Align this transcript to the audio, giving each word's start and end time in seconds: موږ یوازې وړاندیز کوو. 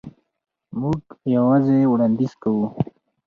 موږ 0.79 0.99
یوازې 1.35 1.77
وړاندیز 1.91 2.33
کوو. 2.41 2.65